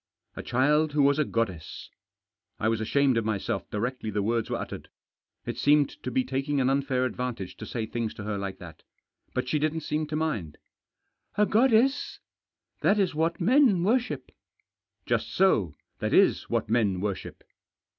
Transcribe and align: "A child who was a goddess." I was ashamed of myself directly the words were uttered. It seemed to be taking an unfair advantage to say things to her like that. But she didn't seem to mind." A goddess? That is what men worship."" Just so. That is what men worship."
"A 0.35 0.41
child 0.41 0.93
who 0.93 1.03
was 1.03 1.19
a 1.19 1.23
goddess." 1.23 1.91
I 2.59 2.69
was 2.69 2.81
ashamed 2.81 3.17
of 3.17 3.23
myself 3.23 3.69
directly 3.69 4.09
the 4.09 4.23
words 4.23 4.49
were 4.49 4.57
uttered. 4.57 4.89
It 5.45 5.59
seemed 5.59 5.91
to 6.01 6.09
be 6.09 6.23
taking 6.23 6.59
an 6.59 6.71
unfair 6.71 7.05
advantage 7.05 7.55
to 7.57 7.67
say 7.67 7.85
things 7.85 8.15
to 8.15 8.23
her 8.23 8.35
like 8.39 8.57
that. 8.57 8.81
But 9.35 9.47
she 9.47 9.59
didn't 9.59 9.81
seem 9.81 10.07
to 10.07 10.15
mind." 10.15 10.57
A 11.37 11.45
goddess? 11.45 12.17
That 12.79 12.97
is 12.97 13.13
what 13.13 13.39
men 13.39 13.83
worship."" 13.83 14.31
Just 15.05 15.31
so. 15.35 15.75
That 15.99 16.15
is 16.15 16.49
what 16.49 16.67
men 16.67 16.99
worship." 16.99 17.43